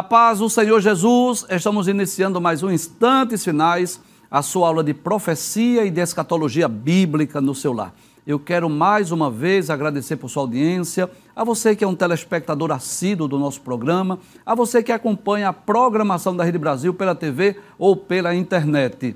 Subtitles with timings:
[0.00, 4.00] A paz do Senhor Jesus, estamos iniciando mais um Instantes Finais,
[4.30, 7.94] a sua aula de profecia e de escatologia bíblica no seu lar.
[8.26, 12.70] Eu quero mais uma vez agradecer por sua audiência, a você que é um telespectador
[12.72, 17.58] assíduo do nosso programa, a você que acompanha a programação da Rede Brasil pela TV
[17.78, 19.14] ou pela internet.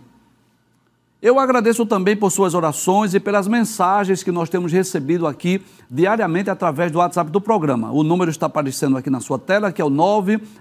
[1.25, 6.51] Eu agradeço também por suas orações e pelas mensagens que nós temos recebido aqui diariamente
[6.51, 7.91] através do WhatsApp do programa.
[7.91, 9.91] O número está aparecendo aqui na sua tela, que é o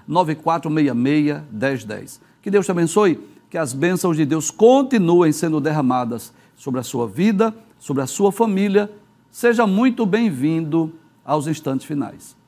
[0.08, 2.22] 994661010.
[2.42, 7.10] Que Deus te abençoe, que as bênçãos de Deus continuem sendo derramadas sobre a sua
[7.10, 8.90] vida, sobre a sua família.
[9.30, 10.94] Seja muito bem-vindo
[11.26, 12.42] aos instantes finais.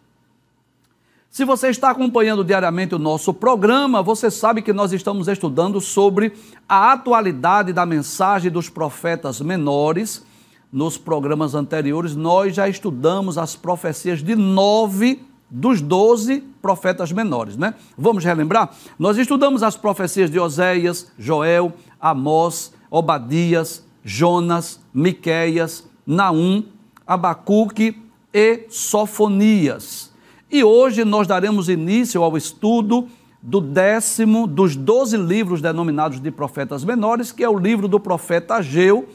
[1.36, 6.32] Se você está acompanhando diariamente o nosso programa, você sabe que nós estamos estudando sobre
[6.66, 10.26] a atualidade da mensagem dos profetas menores.
[10.72, 17.74] Nos programas anteriores, nós já estudamos as profecias de nove dos doze profetas menores, né?
[17.98, 18.74] Vamos relembrar?
[18.98, 26.64] Nós estudamos as profecias de Oséias, Joel, Amós, Obadias, Jonas, Miqueias, Naum,
[27.06, 28.02] Abacuque
[28.34, 30.15] e Sofonias.
[30.56, 33.10] E hoje nós daremos início ao estudo
[33.42, 38.56] do décimo dos doze livros denominados de profetas menores, que é o livro do profeta
[38.56, 39.06] Ageu,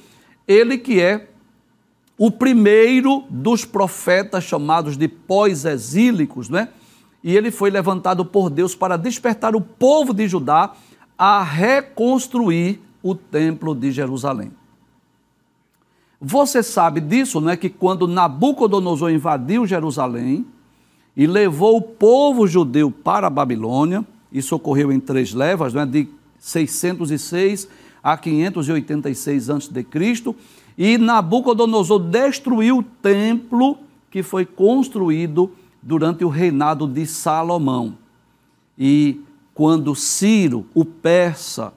[0.46, 1.30] ele que é
[2.18, 6.68] o primeiro dos profetas chamados de pós-exílicos, né?
[7.24, 10.74] E ele foi levantado por Deus para despertar o povo de Judá
[11.16, 14.52] a reconstruir o templo de Jerusalém.
[16.20, 17.56] Você sabe disso, não é?
[17.56, 20.44] Que quando Nabucodonosor invadiu Jerusalém,
[21.20, 24.02] e levou o povo judeu para a Babilônia.
[24.32, 26.08] Isso ocorreu em três levas, né, de
[26.38, 27.68] 606
[28.02, 29.86] a 586 a.C.
[30.78, 33.76] E Nabucodonosor destruiu o templo
[34.10, 37.98] que foi construído durante o reinado de Salomão.
[38.78, 39.20] E
[39.52, 41.74] quando Ciro, o persa,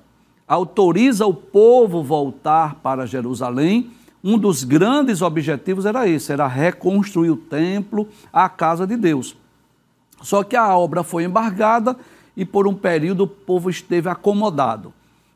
[0.48, 3.92] autoriza o povo voltar para Jerusalém,
[4.24, 9.36] um dos grandes objetivos era esse, era reconstruir o templo, a casa de Deus.
[10.22, 11.98] Só que a obra foi embargada
[12.36, 14.94] e por um período o povo esteve acomodado.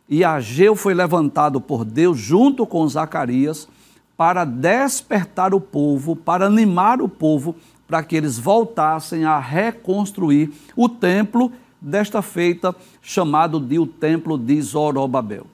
[0.08, 3.68] E Ageu foi levantado por Deus junto com Zacarias
[4.16, 7.56] para despertar o povo, para animar o povo,
[7.86, 14.59] para que eles voltassem a reconstruir o templo, desta feita chamado de o templo de
[14.62, 15.46] Zorobabel.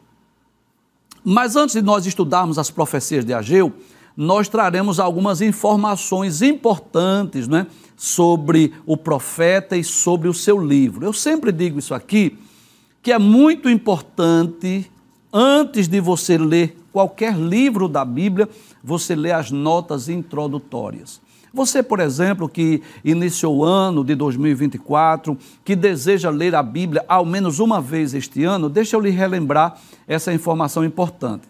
[1.23, 3.71] Mas antes de nós estudarmos as profecias de Ageu,
[4.15, 11.05] nós traremos algumas informações importantes né, sobre o profeta e sobre o seu livro.
[11.05, 12.37] Eu sempre digo isso aqui,
[13.01, 14.89] que é muito importante,
[15.31, 18.47] antes de você ler qualquer livro da Bíblia,
[18.83, 21.19] você ler as notas introdutórias.
[21.53, 27.23] Você, por exemplo, que iniciou o ano de 2024, que deseja ler a Bíblia ao
[27.23, 29.77] menos uma vez este ano, deixa eu lhe relembrar
[30.07, 31.47] essa informação importante.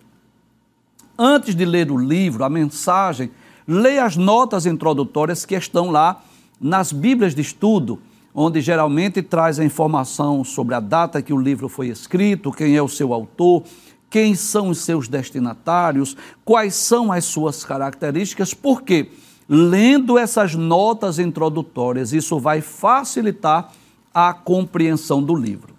[1.17, 3.31] Antes de ler o livro, a mensagem,
[3.65, 6.21] leia as notas introdutórias que estão lá
[6.59, 7.97] nas Bíblias de estudo,
[8.35, 12.81] onde geralmente traz a informação sobre a data que o livro foi escrito, quem é
[12.81, 13.63] o seu autor,
[14.09, 19.09] quem são os seus destinatários, quais são as suas características, por quê?
[19.47, 23.71] Lendo essas notas introdutórias, isso vai facilitar
[24.13, 25.73] a compreensão do livro.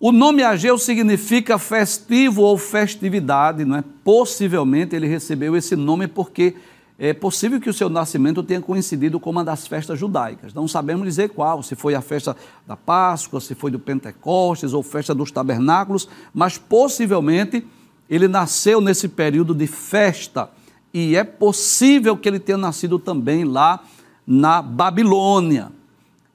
[0.00, 3.84] O nome Ageu significa festivo ou festividade, não é?
[4.04, 6.54] Possivelmente ele recebeu esse nome porque
[6.96, 10.54] é possível que o seu nascimento tenha coincidido com uma das festas judaicas.
[10.54, 12.36] Não sabemos dizer qual, se foi a festa
[12.66, 17.64] da Páscoa, se foi do Pentecostes ou festa dos tabernáculos, mas possivelmente
[18.08, 20.50] ele nasceu nesse período de festa
[20.92, 23.80] e é possível que ele tenha nascido também lá
[24.26, 25.70] na Babilônia.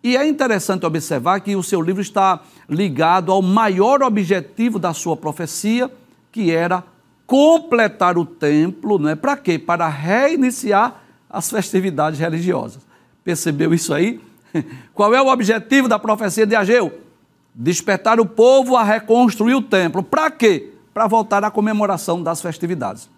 [0.04, 5.16] E é interessante observar que o seu livro está ligado ao maior objetivo da sua
[5.16, 5.90] profecia,
[6.32, 6.84] que era
[7.26, 9.16] completar o templo, não é?
[9.16, 9.58] Para quê?
[9.58, 12.82] Para reiniciar as festividades religiosas.
[13.24, 14.20] Percebeu isso aí?
[14.94, 17.00] Qual é o objetivo da profecia de Ageu?
[17.56, 20.04] Despertar o povo a reconstruir o templo.
[20.04, 20.74] Para quê?
[20.94, 23.10] Para voltar à comemoração das festividades.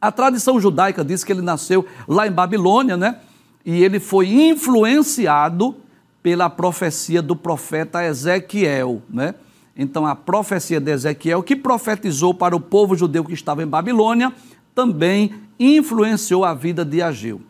[0.00, 3.16] A tradição judaica diz que ele nasceu lá em Babilônia, né?
[3.66, 5.76] E ele foi influenciado
[6.22, 9.34] pela profecia do profeta Ezequiel, né?
[9.76, 14.32] Então, a profecia de Ezequiel, que profetizou para o povo judeu que estava em Babilônia,
[14.74, 17.42] também influenciou a vida de Ageu.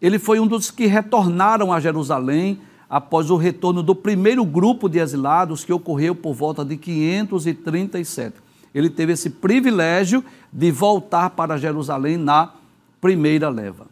[0.00, 4.98] Ele foi um dos que retornaram a Jerusalém após o retorno do primeiro grupo de
[4.98, 8.43] exilados, que ocorreu por volta de 537
[8.74, 12.50] ele teve esse privilégio de voltar para Jerusalém na
[13.00, 13.86] primeira leva.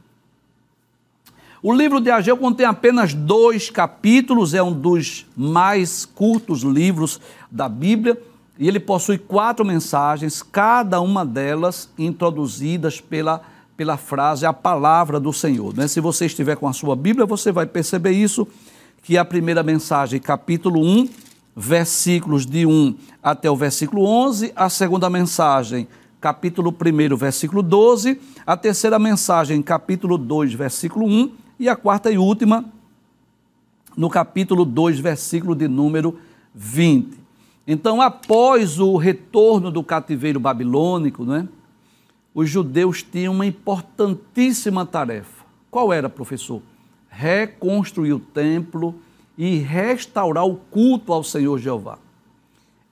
[1.63, 7.69] O livro de Ageu contém apenas dois capítulos, é um dos mais curtos livros da
[7.69, 8.21] Bíblia,
[8.59, 13.43] e ele possui quatro mensagens, cada uma delas introduzidas pela,
[13.77, 15.73] pela frase a palavra do Senhor.
[15.77, 15.87] Né?
[15.87, 18.47] Se você estiver com a sua Bíblia, você vai perceber isso,
[19.03, 21.09] que a primeira mensagem, capítulo 1,
[21.55, 25.87] versículos de 1 até o versículo 11, a segunda mensagem,
[26.21, 32.19] capítulo 1, versículo 12, a terceira mensagem, capítulo 2, versículo 1, e a quarta e
[32.19, 32.65] última,
[33.97, 36.19] no capítulo 2, versículo de número
[36.55, 37.21] 20.
[37.67, 41.47] Então, após o retorno do cativeiro babilônico, né,
[42.35, 45.45] os judeus tinham uma importantíssima tarefa.
[45.71, 46.63] Qual era, professor?
[47.09, 48.95] Reconstruir o templo
[49.37, 51.99] e restaurar o culto ao Senhor Jeová.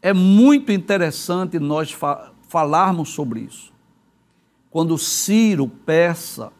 [0.03, 3.71] É muito interessante nós fa falarmos sobre isso.
[4.71, 6.53] Quando Ciro, persa,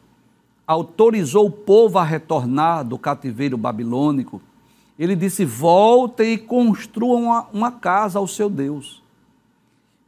[0.65, 4.41] autorizou o povo a retornar do cativeiro babilônico,
[4.97, 9.01] ele disse: voltem e construam uma, uma casa ao seu Deus.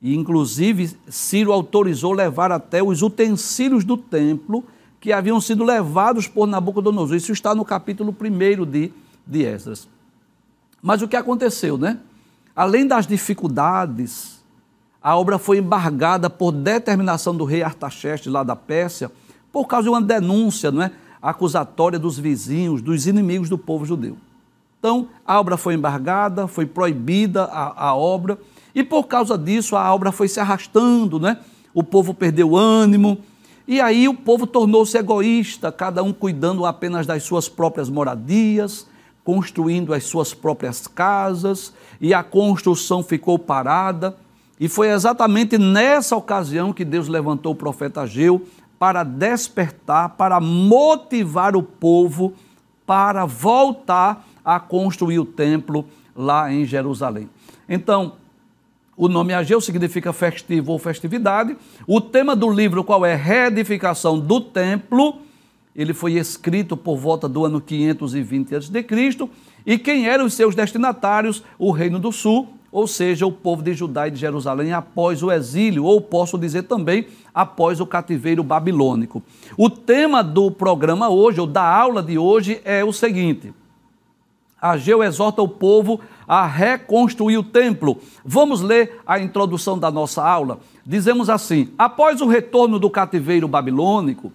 [0.01, 4.63] E, inclusive, Ciro autorizou levar até os utensílios do templo
[4.99, 7.15] que haviam sido levados por Nabucodonosor.
[7.15, 8.93] Isso está no capítulo 1 de,
[9.25, 9.87] de Esdras.
[10.81, 11.99] Mas o que aconteceu, né?
[12.55, 14.43] Além das dificuldades,
[15.01, 19.11] a obra foi embargada por determinação do rei Artaxerxes, lá da Pérsia,
[19.51, 20.91] por causa de uma denúncia não é?
[21.21, 24.17] acusatória dos vizinhos, dos inimigos do povo judeu.
[24.77, 28.37] Então, a obra foi embargada, foi proibida a, a obra,
[28.75, 31.39] e por causa disso a obra foi se arrastando, né?
[31.73, 33.17] O povo perdeu ânimo,
[33.65, 38.85] e aí o povo tornou-se egoísta, cada um cuidando apenas das suas próprias moradias,
[39.23, 44.15] construindo as suas próprias casas, e a construção ficou parada.
[44.59, 48.45] E foi exatamente nessa ocasião que Deus levantou o profeta Ageu
[48.77, 52.33] para despertar, para motivar o povo
[52.85, 55.85] para voltar a construir o templo
[56.15, 57.29] lá em Jerusalém.
[57.67, 58.13] Então,
[58.95, 61.55] o nome Ageu significa festivo ou festividade.
[61.87, 63.15] O tema do livro, qual é?
[63.15, 65.21] Reedificação do templo.
[65.75, 69.29] Ele foi escrito por volta do ano 520 a.C.
[69.65, 71.43] E quem eram os seus destinatários?
[71.57, 75.31] O Reino do Sul, ou seja, o povo de Judá e de Jerusalém após o
[75.31, 79.23] exílio, ou posso dizer também após o cativeiro babilônico.
[79.57, 83.53] O tema do programa hoje, ou da aula de hoje, é o seguinte:
[84.61, 87.97] Ageu exorta o povo a reconstruir o templo.
[88.23, 90.59] Vamos ler a introdução da nossa aula.
[90.85, 94.31] Dizemos assim: após o retorno do cativeiro babilônico,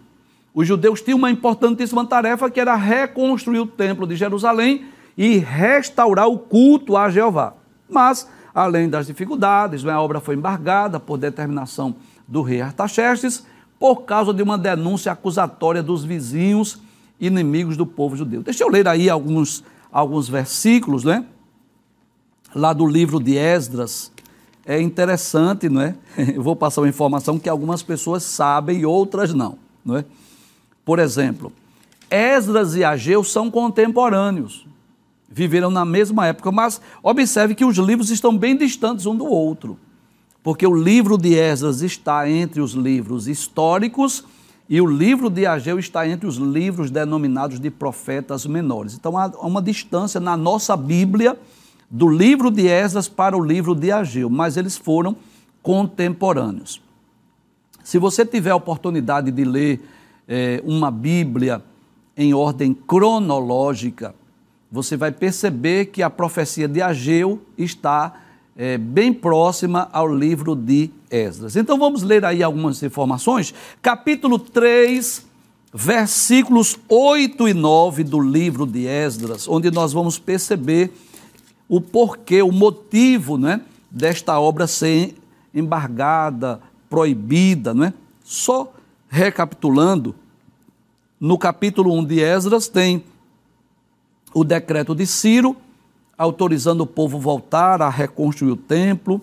[0.54, 4.86] os judeus tinham uma importantíssima tarefa que era reconstruir o templo de Jerusalém
[5.16, 7.54] e restaurar o culto a Jeová.
[7.88, 11.96] Mas, além das dificuldades, a obra foi embargada por determinação
[12.26, 13.46] do rei Artaxerxes
[13.78, 16.80] por causa de uma denúncia acusatória dos vizinhos
[17.20, 18.42] inimigos do povo judeu.
[18.42, 21.24] Deixa eu ler aí alguns alguns versículos, né?
[22.54, 24.12] Lá do livro de Esdras.
[24.64, 25.94] É interessante, não é?
[26.34, 30.04] Eu vou passar uma informação que algumas pessoas sabem e outras não, não é?
[30.88, 31.52] Por exemplo,
[32.10, 34.66] Esdras e Ageu são contemporâneos.
[35.28, 39.78] Viveram na mesma época, mas observe que os livros estão bem distantes um do outro.
[40.42, 44.24] Porque o livro de Esdras está entre os livros históricos
[44.66, 48.94] e o livro de Ageu está entre os livros denominados de profetas menores.
[48.94, 51.38] Então há uma distância na nossa Bíblia
[51.90, 55.14] do livro de Esdras para o livro de Ageu, mas eles foram
[55.62, 56.80] contemporâneos.
[57.84, 59.82] Se você tiver a oportunidade de ler
[60.28, 61.62] é, uma Bíblia
[62.16, 64.14] em ordem cronológica,
[64.70, 68.20] você vai perceber que a profecia de Ageu está
[68.54, 71.56] é, bem próxima ao livro de Esdras.
[71.56, 73.54] Então vamos ler aí algumas informações.
[73.80, 75.24] Capítulo 3,
[75.72, 80.92] versículos 8 e 9 do livro de Esdras, onde nós vamos perceber
[81.68, 85.14] o porquê, o motivo né, desta obra ser
[85.54, 87.72] embargada, proibida.
[87.72, 87.94] Né?
[88.22, 88.72] Só
[89.08, 90.14] recapitulando,
[91.20, 93.02] no capítulo 1 de Esdras tem
[94.32, 95.56] o decreto de Ciro,
[96.16, 99.20] autorizando o povo voltar a reconstruir o templo.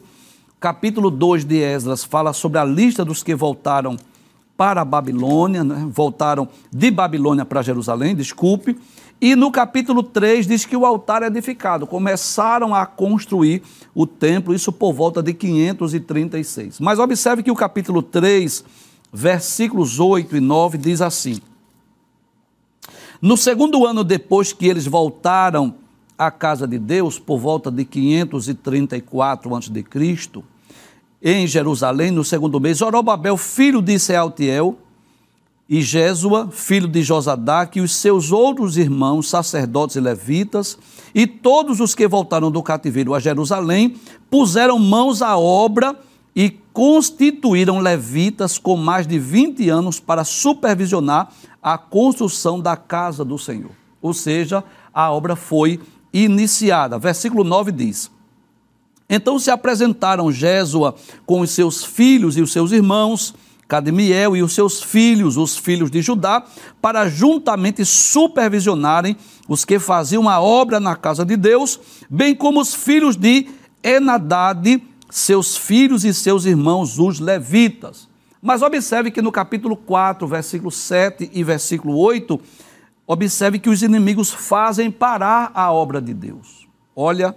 [0.60, 3.98] Capítulo 2 de Esdras fala sobre a lista dos que voltaram
[4.58, 5.88] para a Babilônia, né?
[5.90, 8.78] voltaram de Babilônia para Jerusalém, desculpe.
[9.20, 11.88] E no capítulo 3 diz que o altar é edificado.
[11.88, 13.62] Começaram a construir
[13.94, 16.80] o templo, isso por volta de 536.
[16.80, 18.64] Mas observe que o capítulo 3,
[19.16, 21.40] versículos 8 e 9 diz assim:
[23.22, 25.76] No segundo ano depois que eles voltaram
[26.18, 30.44] a casa de Deus por volta de 534 a.C.,
[31.22, 34.78] em Jerusalém, no segundo mês, Zorobabel, filho de Sealtiel,
[35.68, 40.78] e Jésua, filho de Josadaque, e os seus outros irmãos, sacerdotes e levitas,
[41.16, 43.96] e todos os que voltaram do cativeiro a Jerusalém,
[44.30, 45.98] puseram mãos à obra
[46.36, 51.32] e constituíram levitas com mais de 20 anos para supervisionar
[51.64, 53.72] a construção da casa do Senhor.
[54.02, 54.64] Ou seja,
[54.94, 55.80] a obra foi
[56.14, 57.00] iniciada.
[57.00, 58.12] Versículo 9 diz:
[59.10, 60.94] Então se apresentaram Jésua
[61.26, 63.34] com os seus filhos e os seus irmãos,
[63.68, 66.44] Cadmiel e os seus filhos, os filhos de Judá,
[66.82, 72.76] para juntamente supervisionarem os que faziam a obra na casa de Deus, bem como os
[72.76, 73.48] filhos de
[73.82, 74.82] Enadade,
[75.16, 78.10] seus filhos e seus irmãos, os levitas.
[78.42, 82.38] Mas observe que no capítulo 4, versículo 7 e versículo 8,
[83.08, 86.68] observe que os inimigos fazem parar a obra de Deus.
[86.94, 87.34] Olha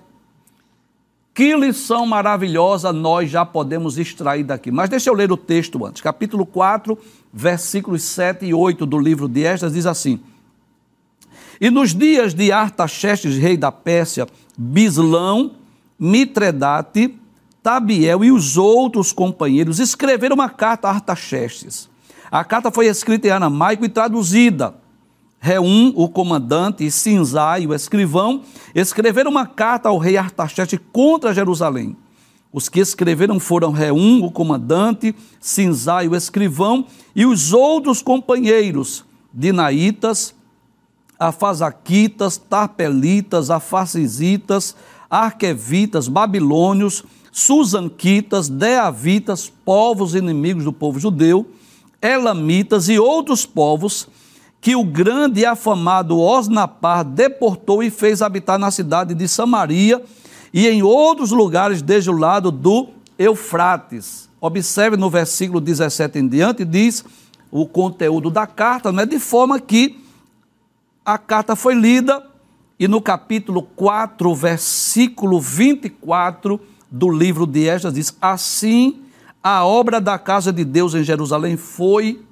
[1.32, 4.72] que lição maravilhosa nós já podemos extrair daqui.
[4.72, 6.02] Mas deixa eu ler o texto antes.
[6.02, 6.98] Capítulo 4,
[7.32, 10.18] versículos 7 e 8 do livro de Esdras diz assim:
[11.60, 14.26] E nos dias de Artaxerxes, rei da Pérsia,
[14.58, 15.52] Bislão,
[15.96, 17.16] Mitredate,
[17.68, 21.86] Tabiel e os outros companheiros escreveram uma carta a Artaxerxes.
[22.30, 24.74] A carta foi escrita em aramaico e traduzida.
[25.38, 28.42] Reum, o comandante, e Sinzai, o escrivão,
[28.74, 31.94] escreveram uma carta ao rei Artaxerxes contra Jerusalém.
[32.50, 40.34] Os que escreveram foram Reum, o comandante, Sinzai, o escrivão, e os outros companheiros, Dinaitas,
[41.18, 44.74] Afazaquitas, Tarpelitas, Afasizitas,
[45.10, 47.04] Arquevitas, Babilônios,
[47.38, 51.48] Susanquitas, Deavitas, povos inimigos do povo judeu,
[52.02, 54.08] Elamitas e outros povos,
[54.60, 60.02] que o grande e afamado Osnapar deportou e fez habitar na cidade de Samaria
[60.52, 64.28] e em outros lugares desde o lado do Eufrates.
[64.40, 67.04] Observe no versículo 17 em diante, diz
[67.52, 70.04] o conteúdo da carta, não é de forma que
[71.04, 72.20] a carta foi lida
[72.80, 79.02] e no capítulo 4, versículo 24 do livro de Esdras diz: Assim
[79.42, 82.22] a obra da casa de Deus em Jerusalém foi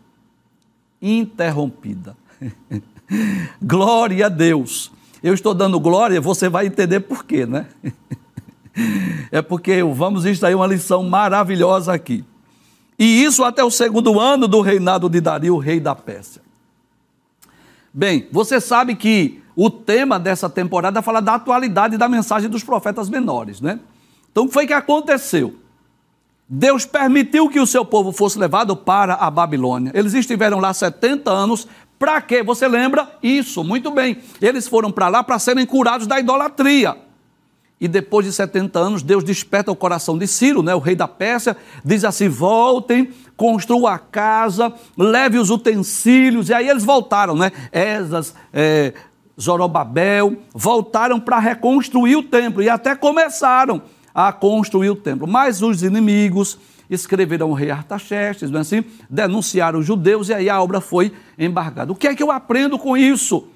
[1.01, 2.17] interrompida.
[3.63, 4.93] glória a Deus.
[5.23, 7.67] Eu estou dando glória, você vai entender por quê, né?
[9.31, 12.25] é porque vamos extrair uma lição maravilhosa aqui.
[12.99, 16.43] E isso até o segundo ano do reinado de Dario, rei da Pérsia.
[17.93, 23.09] Bem, você sabe que o tema dessa temporada fala da atualidade da mensagem dos profetas
[23.09, 23.81] menores, né?
[24.37, 25.57] Então, o que foi que aconteceu?
[26.47, 29.91] Deus permitiu que o seu povo fosse levado para a Babilônia.
[29.95, 31.67] Eles estiveram lá 70 anos.
[31.99, 32.43] Para quê?
[32.43, 33.09] Você lembra?
[33.23, 34.19] Isso, muito bem.
[34.43, 36.99] Eles foram para lá para serem curados da idolatria.
[37.81, 41.09] E depois de 70 anos, Deus desperta o coração de Ciro, né, o rei da
[41.09, 46.51] Pérsia, diz assim: voltem, construam a casa, leve os utensílios.
[46.51, 47.51] E aí eles voltaram, né?
[47.73, 48.93] Esas, é,
[49.41, 53.81] Zorobabel, voltaram para reconstruir o templo e até começaram
[54.17, 55.27] a construir o templo.
[55.27, 56.59] Mas os inimigos
[56.89, 58.83] escreveram o rei Artaxerxes, é assim?
[59.11, 61.93] denunciaram os judeus e aí a obra foi embargada.
[61.93, 63.49] O que é que eu aprendo com isso?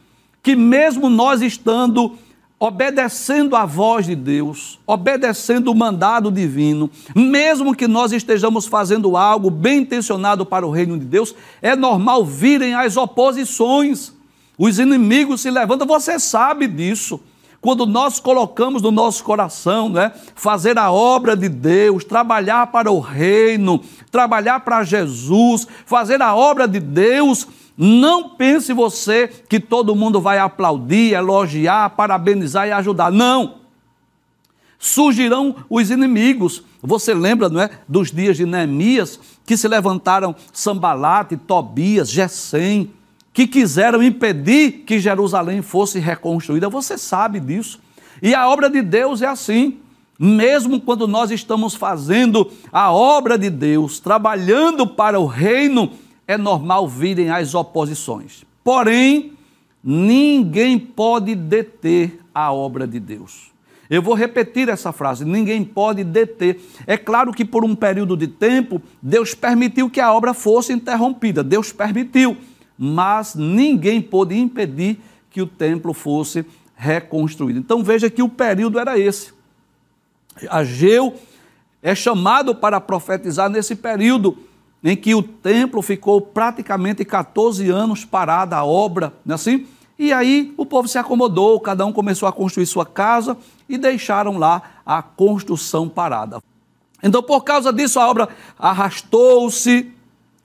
[0.43, 2.19] Que mesmo nós estando
[2.59, 9.49] obedecendo a voz de Deus, obedecendo o mandado divino, mesmo que nós estejamos fazendo algo
[9.49, 14.12] bem intencionado para o reino de Deus, é normal virem as oposições.
[14.59, 17.19] Os inimigos se levantam, você sabe disso.
[17.61, 23.00] Quando nós colocamos no nosso coração, né, fazer a obra de Deus, trabalhar para o
[23.00, 30.21] reino, trabalhar para Jesus, fazer a obra de Deus, não pense você que todo mundo
[30.21, 33.12] vai aplaudir, elogiar, parabenizar e ajudar.
[33.12, 33.57] Não.
[34.79, 36.62] Surgirão os inimigos.
[36.83, 42.90] Você lembra, não é, dos dias de Neemias, que se levantaram Sambalate, Tobias, Gesem,
[43.32, 46.68] que quiseram impedir que Jerusalém fosse reconstruída.
[46.68, 47.80] Você sabe disso.
[48.22, 49.78] E a obra de Deus é assim.
[50.18, 55.92] Mesmo quando nós estamos fazendo a obra de Deus, trabalhando para o reino,
[56.26, 58.44] é normal virem as oposições.
[58.62, 59.32] Porém,
[59.82, 63.50] ninguém pode deter a obra de Deus.
[63.88, 66.60] Eu vou repetir essa frase: ninguém pode deter.
[66.87, 71.42] É claro que por um período de tempo, Deus permitiu que a obra fosse interrompida.
[71.42, 72.37] Deus permitiu
[72.82, 77.58] mas ninguém pôde impedir que o templo fosse reconstruído.
[77.58, 79.34] Então veja que o período era esse.
[80.49, 81.14] Ageu
[81.82, 84.38] é chamado para profetizar nesse período
[84.82, 89.66] em que o templo ficou praticamente 14 anos parada a obra, não é assim?
[89.99, 93.37] E aí o povo se acomodou, cada um começou a construir sua casa
[93.68, 96.40] e deixaram lá a construção parada.
[97.02, 99.92] Então, por causa disso, a obra arrastou-se,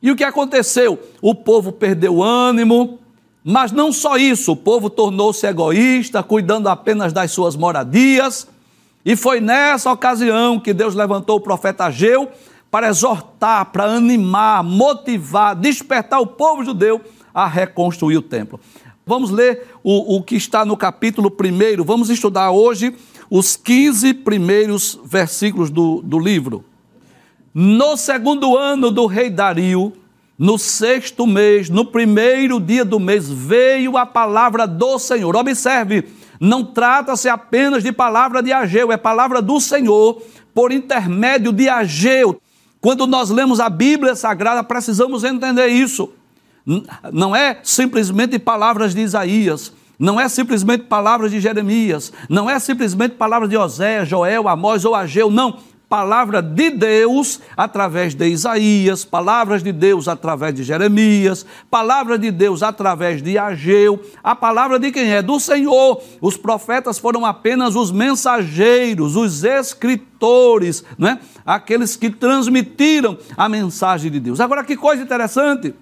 [0.06, 1.00] E o que aconteceu?
[1.20, 3.00] O povo perdeu ânimo,
[3.44, 8.48] mas não só isso, o povo tornou-se egoísta, cuidando apenas das suas moradias.
[9.04, 12.30] E foi nessa ocasião que Deus levantou o profeta Ageu
[12.70, 17.02] para exortar, para animar, motivar, despertar o povo judeu
[17.34, 18.60] a reconstruir o templo.
[19.08, 21.84] Vamos ler o, o que está no capítulo 1.
[21.84, 22.96] Vamos estudar hoje
[23.28, 26.64] os 15 primeiros versículos do, do livro.
[27.58, 29.94] No segundo ano do rei Dario,
[30.38, 35.34] no sexto mês, no primeiro dia do mês, veio a palavra do Senhor.
[35.38, 36.04] Observe,
[36.38, 40.22] não trata-se apenas de palavra de Ageu, é palavra do Senhor
[40.54, 42.42] por intermédio de Ageu.
[42.82, 46.10] Quando nós lemos a Bíblia Sagrada, precisamos entender isso.
[47.10, 53.16] Não é simplesmente palavras de Isaías, não é simplesmente palavras de Jeremias, não é simplesmente
[53.16, 55.58] palavras de Oséias, Joel, Amós ou Ageu, não.
[55.88, 62.64] Palavra de Deus através de Isaías, palavras de Deus através de Jeremias, palavra de Deus
[62.64, 65.22] através de Ageu, a palavra de quem é?
[65.22, 66.02] Do Senhor.
[66.20, 71.20] Os profetas foram apenas os mensageiros, os escritores, né?
[71.46, 74.40] aqueles que transmitiram a mensagem de Deus.
[74.40, 75.74] Agora, que coisa interessante.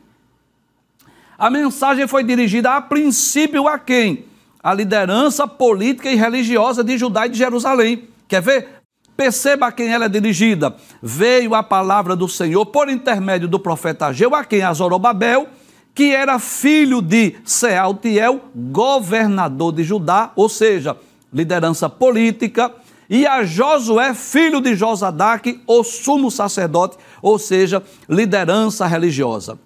[1.37, 4.25] A mensagem foi dirigida a princípio a quem?
[4.61, 8.07] A liderança política e religiosa de Judá e de Jerusalém.
[8.27, 8.82] Quer ver?
[9.15, 10.75] Perceba a quem ela é dirigida.
[11.01, 14.61] Veio a palavra do Senhor por intermédio do profeta Ageu, a quem?
[14.63, 15.47] A Zorobabel,
[15.93, 20.97] que era filho de Sealtiel, governador de Judá, ou seja,
[21.31, 22.71] liderança política,
[23.09, 29.59] e a Josué, filho de Josadaque, o sumo sacerdote, ou seja, liderança religiosa.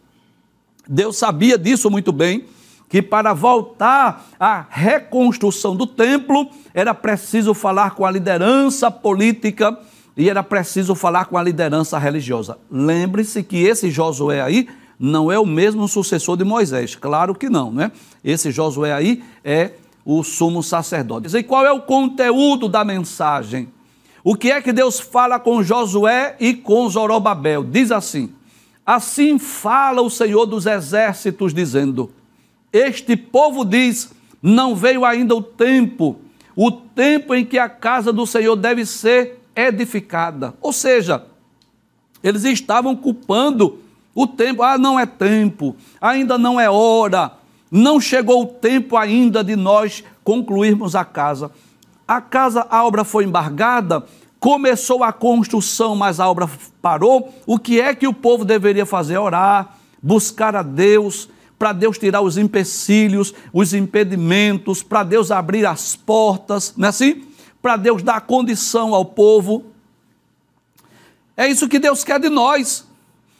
[0.88, 2.46] Deus sabia disso muito bem,
[2.90, 9.78] que para voltar à reconstrução do templo era preciso falar com a liderança política
[10.16, 12.58] e era preciso falar com a liderança religiosa.
[12.72, 14.68] Lembre-se que esse Josué aí
[15.00, 17.92] não é o mesmo sucessor de Moisés, claro que não, né?
[18.24, 19.72] Esse Josué aí é
[20.04, 21.36] o sumo sacerdote.
[21.36, 23.68] E qual é o conteúdo da mensagem?
[24.24, 27.64] O que é que Deus fala com Josué e com Zorobabel?
[27.64, 28.34] Diz assim:
[28.86, 32.10] Assim fala o Senhor dos exércitos, dizendo:
[32.72, 36.20] Este povo diz: Não veio ainda o tempo,
[36.56, 40.54] o tempo em que a casa do Senhor deve ser edificada.
[40.62, 41.26] Ou seja,
[42.24, 43.80] eles estavam culpando
[44.14, 44.64] o tempo.
[44.64, 47.34] Ah, não é tempo, ainda não é hora,
[47.72, 51.52] não chegou o tempo ainda de nós concluirmos a casa.
[52.08, 54.06] A casa, a obra foi embargada,
[54.40, 56.50] começou a construção, mas a obra
[56.82, 59.18] parou, o que é que o povo deveria fazer?
[59.18, 65.96] Orar, buscar a Deus, para Deus tirar os empecilhos, os impedimentos, para Deus abrir as
[65.96, 67.24] portas, não é assim?
[67.62, 69.66] Para Deus dar condição ao povo.
[71.36, 72.88] É isso que Deus quer de nós.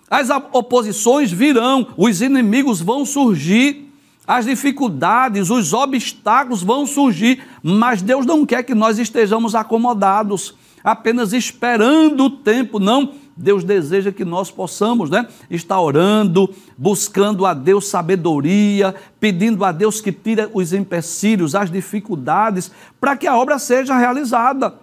[0.10, 3.92] As oposições virão, os inimigos vão surgir,
[4.26, 11.34] as dificuldades, os obstáculos vão surgir, mas Deus não quer que nós estejamos acomodados apenas
[11.34, 13.14] esperando o tempo, não.
[13.38, 20.02] Deus deseja que nós possamos né, estar orando, buscando a Deus sabedoria, pedindo a Deus
[20.02, 24.74] que tire os empecilhos, as dificuldades, para que a obra seja realizada.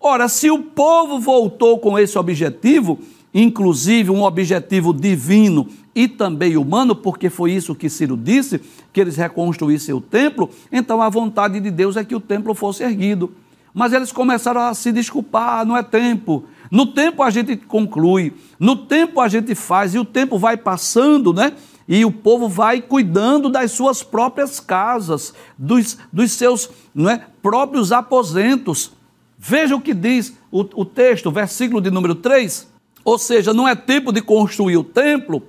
[0.00, 3.00] Ora, se o povo voltou com esse objetivo,
[3.32, 8.60] inclusive um objetivo divino e também humano, porque foi isso que Ciro disse,
[8.92, 12.84] que eles reconstruíssem o templo, então a vontade de Deus é que o templo fosse
[12.84, 13.32] erguido.
[13.72, 16.44] Mas eles começaram a se desculpar, não é tempo.
[16.74, 21.32] No tempo a gente conclui, no tempo a gente faz, e o tempo vai passando,
[21.32, 21.52] né?
[21.86, 27.92] E o povo vai cuidando das suas próprias casas, dos, dos seus não é, próprios
[27.92, 28.90] aposentos.
[29.38, 32.68] Veja o que diz o, o texto, versículo de número 3.
[33.04, 35.44] Ou seja, não é tempo de construir o templo.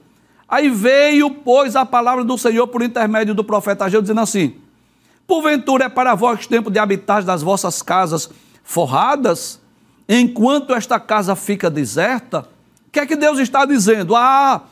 [0.48, 4.58] Aí veio, pois, a palavra do Senhor por intermédio do profeta Ageu, dizendo assim:
[5.26, 8.30] Porventura é para vós tempo de habitar das vossas casas
[8.64, 9.60] forradas,
[10.08, 12.48] enquanto esta casa fica deserta?
[12.88, 14.16] O que é que Deus está dizendo?
[14.16, 14.64] Ah,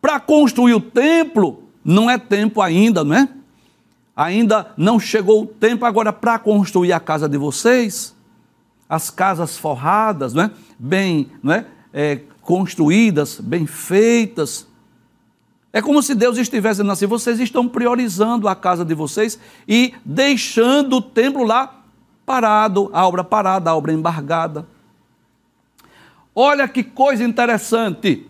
[0.00, 3.28] para construir o templo, não é tempo ainda, não é?
[4.14, 8.14] Ainda não chegou o tempo agora para construir a casa de vocês,
[8.88, 10.50] as casas forradas, não é?
[10.78, 11.66] Bem, não é?
[11.94, 14.66] é construídas, bem feitas.
[15.72, 19.94] É como se Deus estivesse dizendo assim: vocês estão priorizando a casa de vocês e
[20.04, 21.82] deixando o templo lá
[22.26, 24.66] parado, a obra parada, a obra embargada.
[26.34, 28.26] Olha que coisa interessante.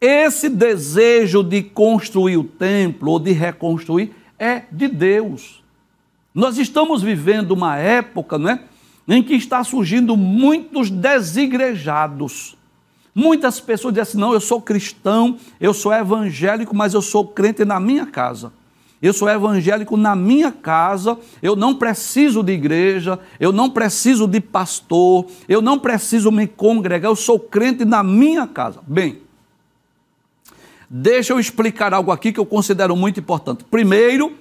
[0.00, 5.62] Esse desejo de construir o templo ou de reconstruir é de Deus.
[6.34, 8.64] Nós estamos vivendo uma época, não é?
[9.06, 12.56] Em que está surgindo muitos desigrejados
[13.14, 17.64] Muitas pessoas dizem assim: não, eu sou cristão, eu sou evangélico, mas eu sou crente
[17.64, 18.52] na minha casa.
[19.02, 24.40] Eu sou evangélico na minha casa, eu não preciso de igreja, eu não preciso de
[24.40, 28.78] pastor, eu não preciso me congregar, eu sou crente na minha casa.
[28.86, 29.18] Bem,
[30.88, 33.64] deixa eu explicar algo aqui que eu considero muito importante.
[33.64, 34.34] Primeiro,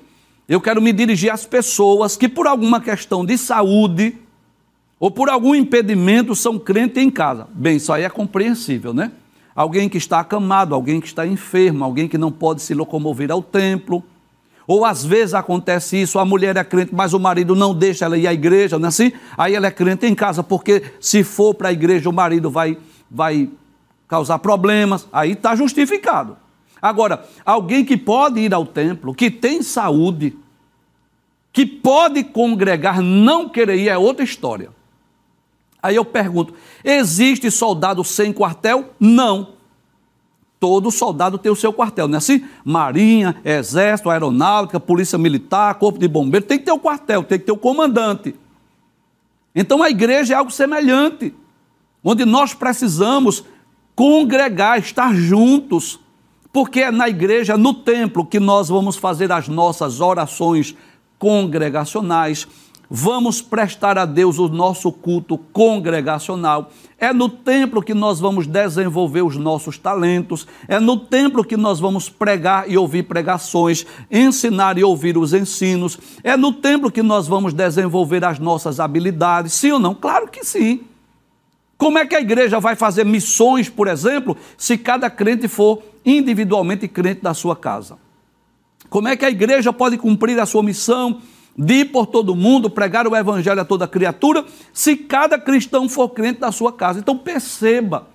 [0.47, 4.15] eu quero me dirigir às pessoas que, por alguma questão de saúde
[4.99, 7.47] ou por algum impedimento, são crentes em casa.
[7.51, 9.11] Bem, isso aí é compreensível, né?
[9.55, 13.41] Alguém que está acamado, alguém que está enfermo, alguém que não pode se locomover ao
[13.41, 14.03] templo
[14.67, 18.17] ou às vezes acontece isso, a mulher é crente, mas o marido não deixa ela
[18.17, 19.11] ir à igreja, não é assim?
[19.37, 22.77] Aí ela é crente em casa, porque se for para a igreja o marido vai,
[23.09, 23.49] vai
[24.07, 26.37] causar problemas, aí está justificado.
[26.81, 30.35] Agora, alguém que pode ir ao templo, que tem saúde,
[31.53, 34.69] que pode congregar, não querer ir, é outra história.
[35.81, 38.91] Aí eu pergunto: existe soldado sem quartel?
[38.99, 39.60] Não
[40.61, 42.45] todo soldado tem o seu quartel, não é assim?
[42.63, 47.45] Marinha, Exército, Aeronáutica, Polícia Militar, Corpo de Bombeiros, tem que ter o quartel, tem que
[47.45, 48.35] ter o comandante.
[49.55, 51.33] Então a igreja é algo semelhante,
[52.03, 53.43] onde nós precisamos
[53.95, 55.99] congregar, estar juntos,
[56.53, 60.75] porque é na igreja, no templo, que nós vamos fazer as nossas orações
[61.17, 62.47] congregacionais,
[62.87, 66.69] vamos prestar a Deus o nosso culto congregacional.
[67.01, 71.79] É no templo que nós vamos desenvolver os nossos talentos, é no templo que nós
[71.79, 77.27] vamos pregar e ouvir pregações, ensinar e ouvir os ensinos, é no templo que nós
[77.27, 79.53] vamos desenvolver as nossas habilidades.
[79.53, 79.95] Sim ou não?
[79.95, 80.81] Claro que sim.
[81.75, 86.87] Como é que a igreja vai fazer missões, por exemplo, se cada crente for individualmente
[86.87, 87.97] crente da sua casa?
[88.91, 91.19] Como é que a igreja pode cumprir a sua missão
[91.57, 96.09] de ir por todo mundo, pregar o evangelho a toda criatura, se cada cristão for
[96.09, 96.99] crente da sua casa.
[96.99, 98.07] Então perceba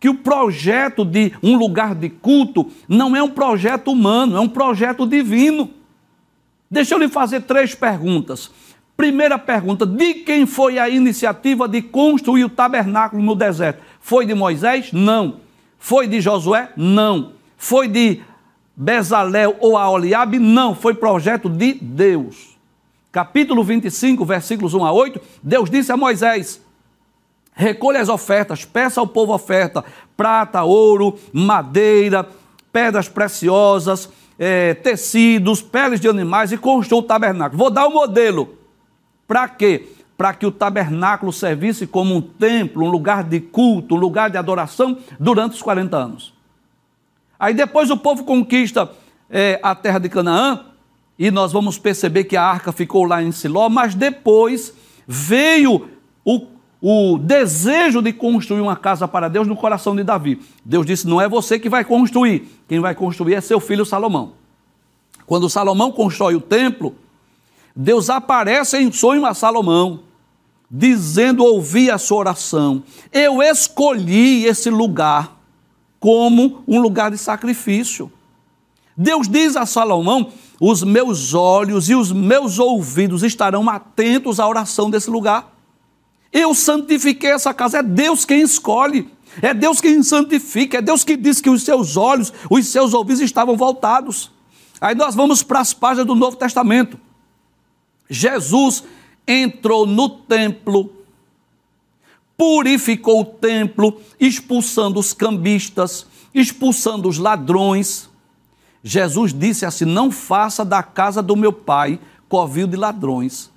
[0.00, 4.48] que o projeto de um lugar de culto não é um projeto humano, é um
[4.48, 5.70] projeto divino.
[6.70, 8.50] Deixa eu lhe fazer três perguntas.
[8.96, 13.82] Primeira pergunta: de quem foi a iniciativa de construir o tabernáculo no deserto?
[14.00, 14.92] Foi de Moisés?
[14.92, 15.36] Não.
[15.78, 16.70] Foi de Josué?
[16.76, 17.32] Não.
[17.56, 18.22] Foi de
[18.74, 20.38] Bezalel ou Aoliabe?
[20.38, 20.74] Não.
[20.74, 22.51] Foi projeto de Deus
[23.12, 26.60] capítulo 25, versículos 1 a 8, Deus disse a Moisés:
[27.52, 29.84] recolha as ofertas, peça ao povo oferta,
[30.16, 32.26] prata, ouro, madeira,
[32.72, 37.58] pedras preciosas, é, tecidos, peles de animais e construa o tabernáculo.
[37.58, 38.58] Vou dar o um modelo.
[39.28, 39.90] Para quê?
[40.16, 44.38] Para que o tabernáculo servisse como um templo, um lugar de culto, um lugar de
[44.38, 46.32] adoração durante os 40 anos.
[47.38, 48.90] Aí depois o povo conquista
[49.28, 50.71] é, a terra de Canaã,
[51.18, 54.72] e nós vamos perceber que a arca ficou lá em Siló, mas depois
[55.06, 55.88] veio
[56.24, 56.46] o,
[56.80, 60.40] o desejo de construir uma casa para Deus no coração de Davi.
[60.64, 64.32] Deus disse: Não é você que vai construir, quem vai construir é seu filho Salomão.
[65.26, 66.94] Quando Salomão constrói o templo,
[67.74, 70.00] Deus aparece em sonho a Salomão,
[70.70, 75.38] dizendo: Ouvi a sua oração, eu escolhi esse lugar
[76.00, 78.10] como um lugar de sacrifício.
[78.96, 80.32] Deus diz a Salomão
[80.64, 85.52] os meus olhos e os meus ouvidos estarão atentos à oração desse lugar.
[86.32, 89.10] Eu santifiquei essa casa, é Deus quem escolhe,
[89.42, 93.20] é Deus quem santifica, é Deus que diz que os seus olhos, os seus ouvidos
[93.20, 94.30] estavam voltados.
[94.80, 96.96] Aí nós vamos para as páginas do Novo Testamento.
[98.08, 98.84] Jesus
[99.26, 100.92] entrou no templo,
[102.36, 108.11] purificou o templo, expulsando os cambistas, expulsando os ladrões.
[108.82, 113.50] Jesus disse assim: Não faça da casa do meu pai covil de ladrões.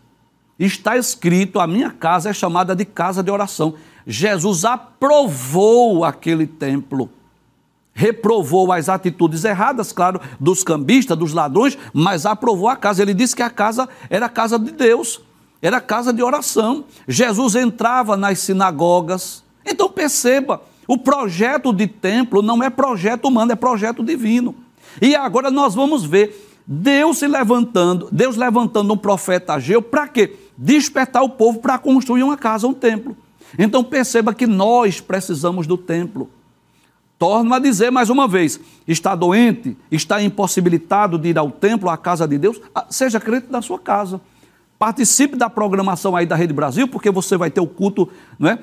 [0.60, 3.76] Está escrito: A minha casa é chamada de casa de oração.
[4.06, 7.10] Jesus aprovou aquele templo.
[7.94, 13.02] Reprovou as atitudes erradas, claro, dos cambistas, dos ladrões, mas aprovou a casa.
[13.02, 15.22] Ele disse que a casa era a casa de Deus,
[15.62, 16.84] era a casa de oração.
[17.08, 19.44] Jesus entrava nas sinagogas.
[19.66, 24.54] Então perceba, o projeto de templo não é projeto humano, é projeto divino.
[25.02, 30.36] E agora nós vamos ver Deus se levantando, Deus levantando um profeta Ageu para quê?
[30.58, 33.16] Despertar o povo para construir uma casa, um templo.
[33.58, 36.30] Então perceba que nós precisamos do templo.
[37.20, 41.98] Torno a dizer mais uma vez: está doente, está impossibilitado de ir ao templo, à
[41.98, 44.20] casa de Deus, ah, seja crente da sua casa.
[44.78, 48.60] Participe da programação aí da Rede Brasil, porque você vai ter o culto, não é?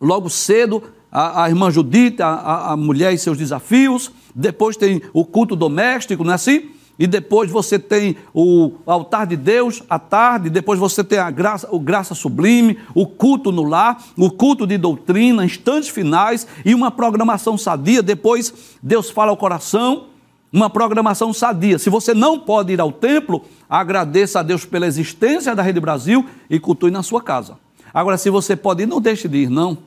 [0.00, 5.24] Logo cedo, a, a irmã Judite, a, a mulher e seus desafios, depois tem o
[5.24, 6.70] culto doméstico, não é assim?
[6.98, 11.68] e depois você tem o altar de Deus à tarde, depois você tem a graça,
[11.70, 16.90] o graça sublime, o culto no lar, o culto de doutrina, instantes finais e uma
[16.90, 18.02] programação sadia.
[18.02, 20.06] Depois Deus fala ao coração,
[20.52, 21.78] uma programação sadia.
[21.78, 26.24] Se você não pode ir ao templo, agradeça a Deus pela existência da Rede Brasil
[26.48, 27.58] e cultue na sua casa.
[27.92, 29.78] Agora, se você pode ir, não deixe de ir, não.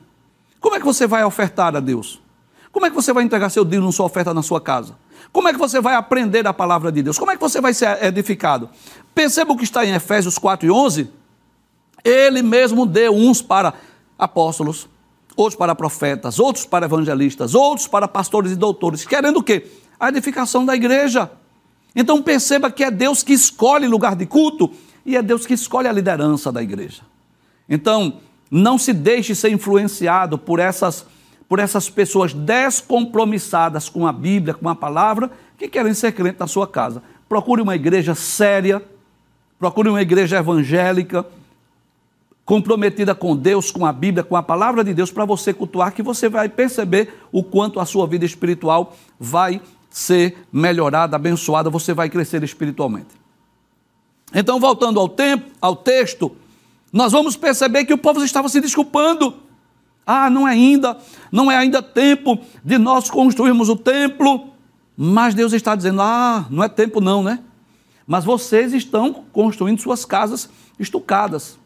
[0.60, 2.20] Como é que você vai ofertar a Deus?
[2.78, 4.96] Como é que você vai entregar seu dízimo, sua oferta na sua casa?
[5.32, 7.18] Como é que você vai aprender a palavra de Deus?
[7.18, 8.70] Como é que você vai ser edificado?
[9.12, 11.10] Perceba o que está em Efésios 4 e 11.
[12.04, 13.74] Ele mesmo deu uns para
[14.16, 14.88] apóstolos,
[15.34, 19.66] outros para profetas, outros para evangelistas, outros para pastores e doutores, querendo o quê?
[19.98, 21.28] A edificação da igreja.
[21.96, 24.70] Então perceba que é Deus que escolhe lugar de culto
[25.04, 27.02] e é Deus que escolhe a liderança da igreja.
[27.68, 31.04] Então, não se deixe ser influenciado por essas
[31.48, 36.46] por essas pessoas descompromissadas com a Bíblia, com a palavra, que querem ser crentes na
[36.46, 37.02] sua casa.
[37.28, 38.82] Procure uma igreja séria,
[39.58, 41.26] procure uma igreja evangélica,
[42.44, 46.02] comprometida com Deus, com a Bíblia, com a palavra de Deus, para você cultuar, que
[46.02, 52.08] você vai perceber o quanto a sua vida espiritual vai ser melhorada, abençoada, você vai
[52.08, 53.08] crescer espiritualmente.
[54.34, 56.34] Então, voltando ao tempo, ao texto,
[56.92, 59.34] nós vamos perceber que o povo estava se desculpando.
[60.10, 60.96] Ah, não é ainda,
[61.30, 64.48] não é ainda tempo de nós construirmos o templo.
[64.96, 67.40] Mas Deus está dizendo: ah, não é tempo não, né?
[68.06, 70.48] Mas vocês estão construindo suas casas
[70.80, 71.58] estucadas.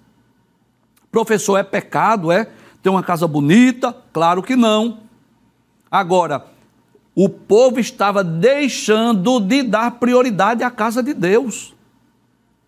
[1.08, 2.50] Professor, é pecado, é?
[2.82, 3.96] Ter uma casa bonita?
[4.12, 4.98] Claro que não.
[5.88, 6.46] Agora,
[7.14, 11.76] o povo estava deixando de dar prioridade à casa de Deus.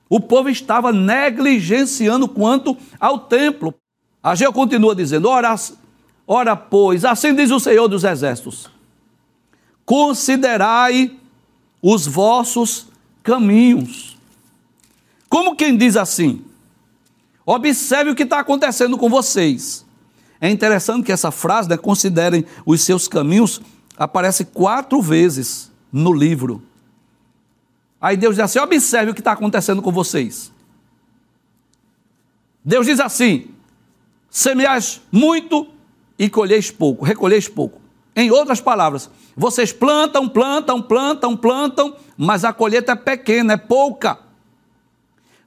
[0.08, 3.74] O povo estava negligenciando quanto ao templo.
[4.24, 5.54] Ageu continua dizendo: ora,
[6.26, 8.70] ora, pois, assim diz o Senhor dos Exércitos:
[9.84, 11.14] considerai
[11.82, 12.86] os vossos
[13.22, 14.16] caminhos.
[15.28, 16.42] Como quem diz assim?
[17.44, 19.84] Observe o que está acontecendo com vocês.
[20.40, 23.60] É interessante que essa frase, né, considerem os seus caminhos,
[23.94, 26.62] aparece quatro vezes no livro.
[28.00, 30.50] Aí Deus diz assim: observe o que está acontecendo com vocês.
[32.64, 33.50] Deus diz assim:
[34.34, 35.68] semeais muito
[36.18, 37.80] e colheis pouco, recolheis pouco.
[38.16, 44.18] Em outras palavras, vocês plantam, plantam, plantam, plantam, mas a colheita é pequena, é pouca.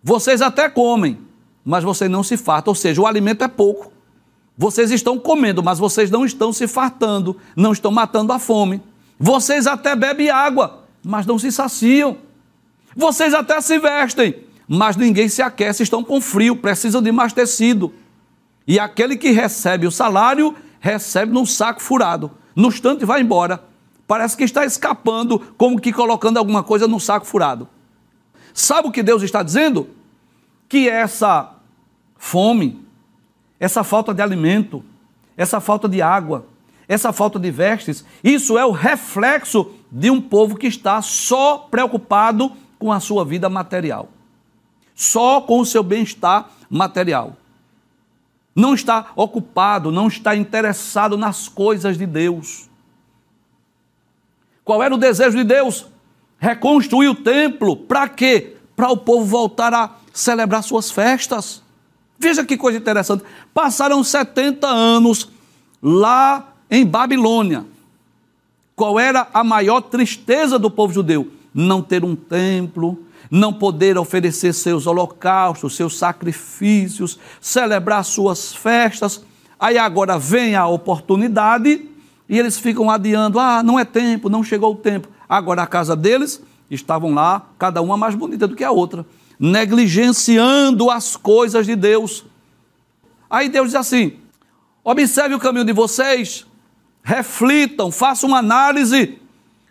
[0.01, 1.19] Vocês até comem,
[1.65, 3.91] mas vocês não se fartam, ou seja, o alimento é pouco.
[4.57, 8.81] Vocês estão comendo, mas vocês não estão se fartando, não estão matando a fome.
[9.19, 12.17] Vocês até bebem água, mas não se saciam.
[12.95, 14.33] Vocês até se vestem,
[14.65, 17.93] mas ninguém se aquece, estão com frio, precisam de mais tecido.
[18.67, 22.29] E aquele que recebe o salário, recebe num saco furado.
[22.53, 23.63] No instante vai embora.
[24.05, 27.67] Parece que está escapando, como que colocando alguma coisa num saco furado.
[28.53, 29.89] Sabe o que Deus está dizendo?
[30.67, 31.55] Que essa
[32.17, 32.85] fome,
[33.59, 34.83] essa falta de alimento,
[35.37, 36.45] essa falta de água,
[36.89, 42.51] essa falta de vestes, isso é o reflexo de um povo que está só preocupado
[42.79, 44.09] com a sua vida material,
[44.95, 47.35] só com o seu bem-estar material
[48.57, 52.67] não está ocupado, não está interessado nas coisas de Deus.
[54.65, 55.85] Qual era o desejo de Deus?
[56.39, 57.77] Reconstruir o templo.
[57.77, 58.55] Para quê?
[58.75, 61.61] Para o povo voltar a celebrar suas festas.
[62.17, 63.23] Veja que coisa interessante.
[63.53, 65.29] Passaram 70 anos
[65.79, 67.63] lá em Babilônia.
[68.75, 71.31] Qual era a maior tristeza do povo judeu?
[71.53, 79.23] Não ter um templo, não poder oferecer seus holocaustos, seus sacrifícios, celebrar suas festas.
[79.59, 81.89] Aí agora vem a oportunidade
[82.29, 85.07] e eles ficam adiando: ah, não é tempo, não chegou o tempo.
[85.27, 89.05] Agora a casa deles estavam lá, cada uma mais bonita do que a outra,
[89.39, 92.25] negligenciando as coisas de Deus.
[93.29, 94.17] Aí Deus diz assim:
[94.83, 96.45] observe o caminho de vocês,
[97.03, 99.19] reflitam, façam uma análise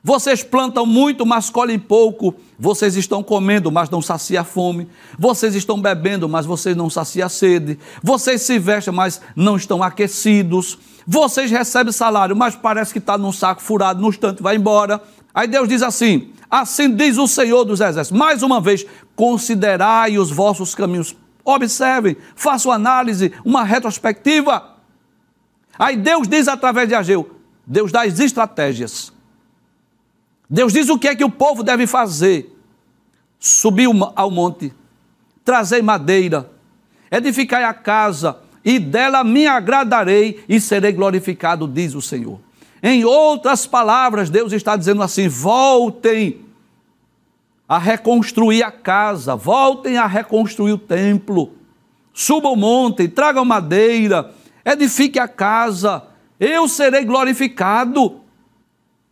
[0.07, 2.33] vocês plantam muito, mas colhem pouco.
[2.57, 4.89] Vocês estão comendo, mas não sacia a fome.
[5.19, 7.77] Vocês estão bebendo, mas vocês não sacia a sede.
[8.05, 10.79] Vocês se vestem, mas não estão aquecidos.
[11.05, 15.03] Vocês recebem salário, mas parece que está num saco furado, no instante vai embora.
[15.35, 18.17] Aí Deus diz assim: Assim diz o Senhor dos Exércitos.
[18.17, 21.17] Mais uma vez, considerai os vossos caminhos.
[21.45, 24.77] Observem, façam análise, uma retrospectiva.
[25.77, 27.29] Aí Deus diz através de Ageu:
[27.67, 29.16] Deus dá as estratégias
[30.49, 32.57] Deus diz o que é que o povo deve fazer:
[33.39, 34.73] subir ao monte,
[35.45, 36.51] trazer madeira,
[37.11, 42.41] edificar a casa, e dela me agradarei e serei glorificado, diz o Senhor.
[42.83, 46.47] Em outras palavras, Deus está dizendo assim: voltem,
[47.69, 51.53] a reconstruir a casa, voltem a reconstruir o templo,
[52.13, 54.33] subam o monte, tragam madeira,
[54.65, 56.05] edifique a casa,
[56.39, 58.21] eu serei glorificado.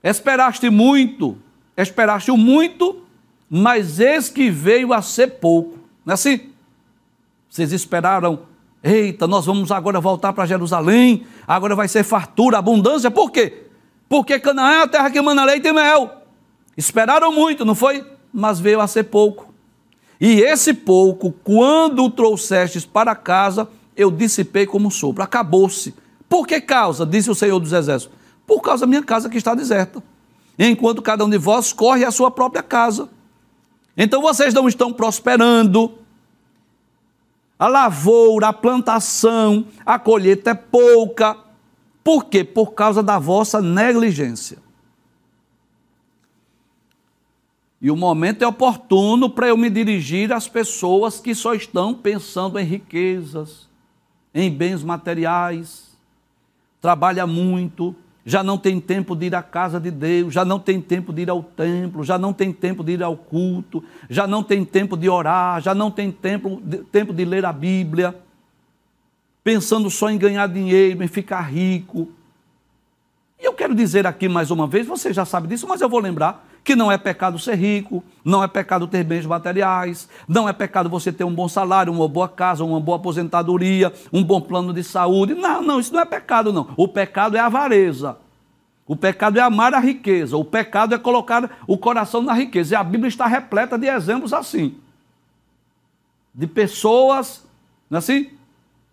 [0.04, 1.38] Esperaste muito,
[1.74, 3.02] esperaste o muito,
[3.48, 5.78] mas eis que veio a ser pouco.
[6.04, 6.50] Não é assim?
[7.48, 8.40] Vocês esperaram,
[8.82, 13.62] eita, nós vamos agora voltar para Jerusalém, agora vai ser fartura, abundância, por quê?
[14.06, 16.22] Porque Canaã é a terra que manda leite e mel.
[16.76, 18.04] Esperaram muito, não foi?
[18.30, 19.54] Mas veio a ser pouco.
[20.20, 25.22] E esse pouco, quando o trouxestes para casa, eu dissipei como sopro.
[25.22, 25.94] Acabou-se.
[26.28, 27.06] Por que causa?
[27.06, 28.23] Disse o Senhor dos Exércitos.
[28.54, 30.00] Por causa da minha casa que está deserta.
[30.56, 33.08] Enquanto cada um de vós corre a sua própria casa.
[33.96, 35.98] Então vocês não estão prosperando.
[37.58, 41.36] A lavoura, a plantação, a colheita é pouca.
[42.04, 42.44] Por quê?
[42.44, 44.58] Por causa da vossa negligência.
[47.82, 52.56] E o momento é oportuno para eu me dirigir às pessoas que só estão pensando
[52.56, 53.68] em riquezas,
[54.32, 55.92] em bens materiais,
[56.80, 60.80] trabalha muito, já não tem tempo de ir à casa de Deus, já não tem
[60.80, 64.42] tempo de ir ao templo, já não tem tempo de ir ao culto, já não
[64.42, 68.14] tem tempo de orar, já não tem tempo de, tempo de ler a Bíblia,
[69.42, 72.08] pensando só em ganhar dinheiro, em ficar rico.
[73.38, 76.00] E eu quero dizer aqui mais uma vez, você já sabe disso, mas eu vou
[76.00, 80.52] lembrar que não é pecado ser rico, não é pecado ter bens materiais, não é
[80.52, 84.72] pecado você ter um bom salário, uma boa casa, uma boa aposentadoria, um bom plano
[84.72, 85.34] de saúde.
[85.34, 86.70] Não, não, isso não é pecado, não.
[86.74, 88.16] O pecado é a avareza.
[88.86, 90.38] O pecado é amar a riqueza.
[90.38, 92.74] O pecado é colocar o coração na riqueza.
[92.74, 94.74] E a Bíblia está repleta de exemplos assim.
[96.34, 97.46] De pessoas,
[97.90, 98.30] é assim,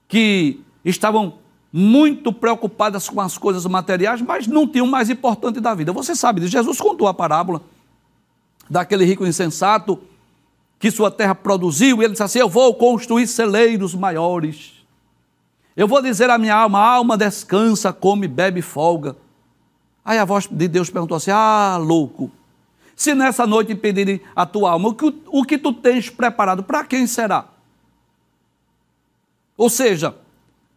[0.10, 1.36] que estavam
[1.72, 5.94] muito preocupadas com as coisas materiais, mas não tinham o mais importante da vida.
[5.94, 6.52] Você sabe disso.
[6.52, 7.62] Jesus contou a parábola
[8.70, 10.00] daquele rico insensato
[10.78, 14.74] que sua terra produziu, e ele disse assim: Eu vou construir celeiros maiores.
[15.78, 19.16] Eu vou dizer à minha alma: alma descansa, come, bebe, folga.
[20.04, 22.32] Aí a voz de Deus perguntou assim: Ah, louco,
[22.96, 26.84] se nessa noite impedirem a tua alma, o que, o que tu tens preparado, para
[26.84, 27.46] quem será?
[29.56, 30.16] Ou seja,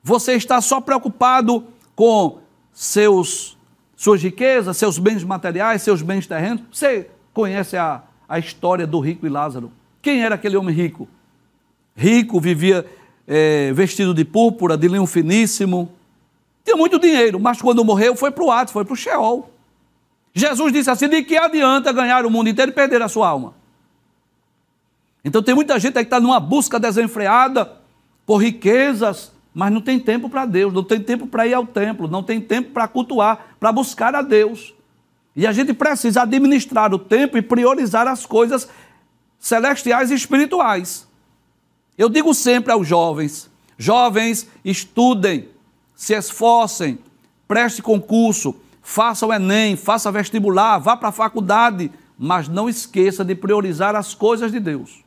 [0.05, 1.65] você está só preocupado
[1.97, 2.41] com
[2.71, 3.57] seus,
[3.97, 6.63] suas riquezas, seus bens materiais, seus bens terrenos.
[6.71, 9.73] Você conhece a, a história do rico e Lázaro?
[10.03, 11.09] Quem era aquele homem rico?
[11.97, 12.85] Rico, vivia
[13.27, 15.91] é, vestido de púrpura, de linho finíssimo.
[16.63, 19.51] Tinha muito dinheiro, mas quando morreu foi para o Hades, foi para o Sheol.
[20.35, 23.55] Jesus disse assim: de que adianta ganhar o mundo inteiro e perder a sua alma?
[25.25, 27.73] Então tem muita gente aí que está numa busca desenfreada
[28.27, 32.09] por riquezas, mas não tem tempo para Deus, não tem tempo para ir ao templo,
[32.09, 34.75] não tem tempo para cultuar, para buscar a Deus.
[35.37, 38.69] E a gente precisa administrar o tempo e priorizar as coisas
[39.39, 41.07] celestiais e espirituais.
[41.97, 45.49] Eu digo sempre aos jovens: jovens, estudem,
[45.95, 46.99] se esforcem,
[47.47, 53.37] preste concurso, faça o Enem, faça vestibular, vá para a faculdade, mas não esqueça de
[53.37, 55.04] priorizar as coisas de Deus.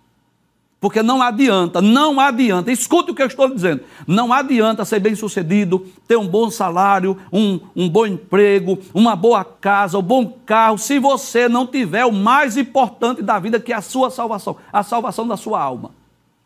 [0.80, 5.16] Porque não adianta, não adianta, escute o que eu estou dizendo, não adianta ser bem
[5.16, 10.78] sucedido, ter um bom salário, um, um bom emprego, uma boa casa, um bom carro,
[10.78, 14.84] se você não tiver o mais importante da vida, que é a sua salvação, a
[14.84, 15.92] salvação da sua alma.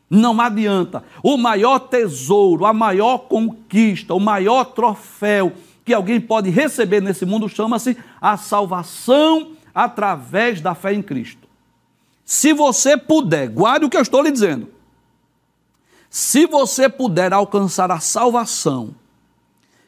[0.09, 1.03] Não adianta.
[1.23, 7.49] O maior tesouro, a maior conquista, o maior troféu que alguém pode receber nesse mundo
[7.49, 11.50] chama-se a salvação através da fé em Cristo.
[12.25, 14.69] Se você puder, guarde o que eu estou lhe dizendo.
[16.09, 18.95] Se você puder alcançar a salvação,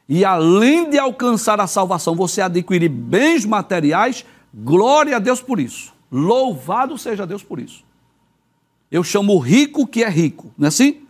[0.07, 5.93] e além de alcançar a salvação, você adquirir bens materiais, glória a Deus por isso.
[6.11, 7.83] Louvado seja Deus por isso.
[8.91, 11.01] Eu chamo rico que é rico, não é assim?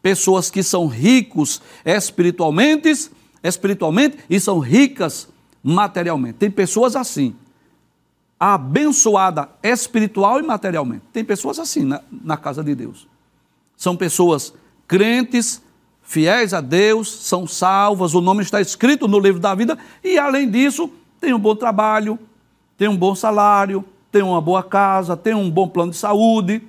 [0.00, 3.10] Pessoas que são ricos espiritualmente,
[3.42, 5.28] espiritualmente e são ricas
[5.62, 6.38] materialmente.
[6.38, 7.34] Tem pessoas assim
[8.44, 11.04] abençoada espiritual e materialmente.
[11.12, 13.06] Tem pessoas assim na, na casa de Deus.
[13.76, 14.52] São pessoas
[14.88, 15.62] crentes,
[16.02, 20.50] fiéis a Deus, são salvas, o nome está escrito no livro da vida e, além
[20.50, 20.90] disso,
[21.20, 22.18] tem um bom trabalho,
[22.76, 26.60] tem um bom salário, tem uma boa casa, tem um bom plano de saúde.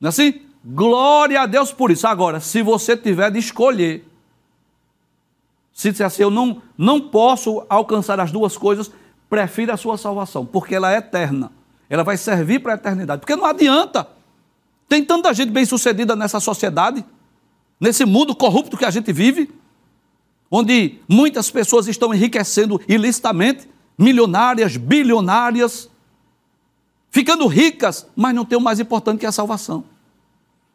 [0.00, 0.42] Não é assim?
[0.64, 2.06] Glória a Deus por isso.
[2.06, 4.08] Agora, se você tiver de escolher,
[5.74, 8.92] se disser assim, eu não, não posso alcançar as duas coisas,
[9.32, 11.50] prefira a sua salvação, porque ela é eterna.
[11.88, 13.20] Ela vai servir para a eternidade.
[13.20, 14.06] Porque não adianta.
[14.86, 17.02] Tem tanta gente bem-sucedida nessa sociedade,
[17.80, 19.50] nesse mundo corrupto que a gente vive,
[20.50, 23.66] onde muitas pessoas estão enriquecendo ilicitamente,
[23.96, 25.88] milionárias, bilionárias.
[27.10, 29.82] ficando ricas, mas não tem o mais importante que é a salvação.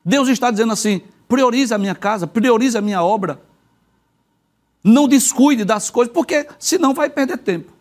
[0.03, 3.39] Deus está dizendo assim: priorize a minha casa, priorize a minha obra.
[4.83, 7.76] Não descuide das coisas, porque senão vai perder tempo.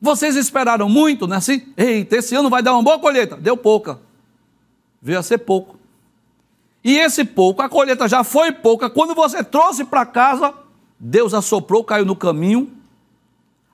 [0.00, 1.62] Vocês esperaram muito, não é assim?
[1.76, 3.36] Eita, esse ano vai dar uma boa colheita.
[3.36, 3.98] Deu pouca.
[5.00, 5.78] Veio a ser pouco.
[6.84, 8.88] E esse pouco, a colheita já foi pouca.
[8.88, 10.54] Quando você trouxe para casa,
[10.98, 12.70] Deus assoprou, caiu no caminho.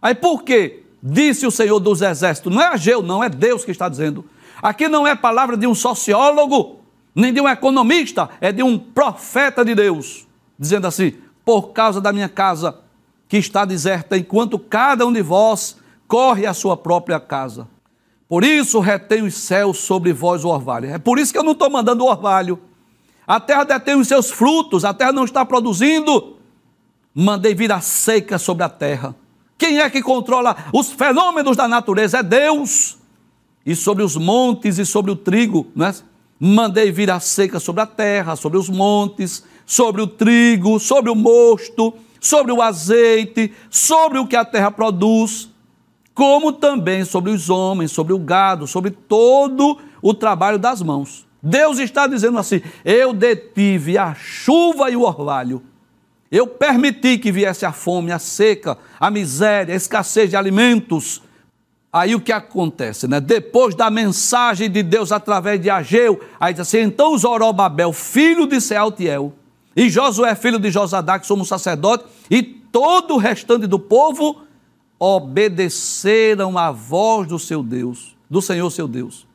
[0.01, 0.83] Aí por quê?
[1.03, 2.55] Disse o Senhor dos Exércitos.
[2.55, 4.25] Não é Ageu, não, é Deus que está dizendo.
[4.63, 6.81] Aqui não é palavra de um sociólogo,
[7.15, 10.27] nem de um economista, é de um profeta de Deus,
[10.59, 11.15] dizendo assim:
[11.45, 12.79] por causa da minha casa
[13.29, 15.77] que está deserta, enquanto cada um de vós
[16.13, 17.67] corre à sua própria casa.
[18.29, 20.91] Por isso retém os céus sobre vós o orvalho.
[20.91, 22.61] É por isso que eu não estou mandando o orvalho.
[23.27, 26.37] A terra detém os seus frutos, a terra não está produzindo.
[27.15, 29.17] Mandei vir a seca sobre a terra.
[29.57, 32.19] Quem é que controla os fenômenos da natureza?
[32.19, 32.99] É Deus.
[33.65, 35.95] E sobre os montes e sobre o trigo, não é?
[36.39, 41.15] Mandei vir a seca sobre a terra, sobre os montes, sobre o trigo, sobre o
[41.15, 45.52] mosto, sobre o azeite, sobre o que a terra produz
[46.15, 51.27] como também sobre os homens, sobre o gado, sobre todo o trabalho das mãos.
[51.43, 55.63] Deus está dizendo assim: eu detive a chuva e o orvalho.
[56.31, 61.23] Eu permiti que viesse a fome, a seca, a miséria, a escassez de alimentos.
[61.93, 63.21] Aí o que acontece, né?
[63.21, 68.61] Depois da mensagem de Deus através de Ageu, aí diz assim: então Zorobabel, filho de
[68.63, 69.35] Sealtiel,
[69.77, 74.43] e Josué, filho de Josadá, que somos sacerdote, e todo o restante do povo
[75.05, 79.27] obedeceram à voz do seu Deus, do Senhor seu Deus.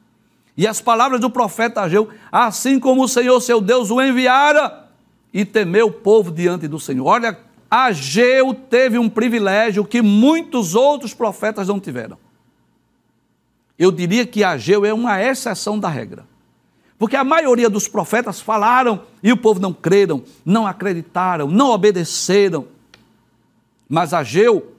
[0.56, 4.88] E as palavras do profeta Ageu, assim como o Senhor seu Deus o enviara,
[5.34, 7.06] e temeu o povo diante do Senhor.
[7.06, 7.38] Olha,
[7.70, 12.18] Ageu teve um privilégio que muitos outros profetas não tiveram.
[13.78, 16.26] Eu diria que Ageu é uma exceção da regra.
[16.98, 22.66] Porque a maioria dos profetas falaram e o povo não creram, não acreditaram, não obedeceram.
[23.90, 24.77] Mas Ageu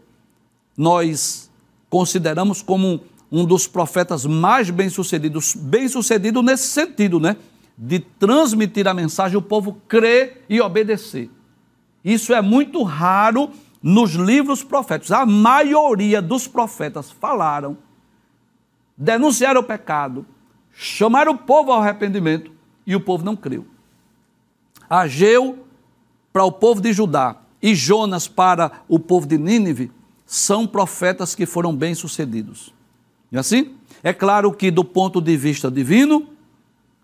[0.78, 1.50] nós
[1.90, 3.00] consideramos como
[3.30, 7.36] um dos profetas mais bem-sucedidos, bem-sucedido nesse sentido, né?
[7.76, 11.28] De transmitir a mensagem, o povo crer e obedecer.
[12.04, 13.50] Isso é muito raro
[13.82, 15.10] nos livros proféticos.
[15.10, 17.76] A maioria dos profetas falaram,
[18.96, 20.24] denunciaram o pecado,
[20.72, 22.52] chamaram o povo ao arrependimento
[22.86, 23.66] e o povo não creu.
[24.88, 25.66] Ageu
[26.32, 29.90] para o povo de Judá e Jonas para o povo de Nínive
[30.28, 32.70] são profetas que foram bem-sucedidos.
[33.32, 33.74] E assim?
[34.02, 36.26] É claro que, do ponto de vista divino,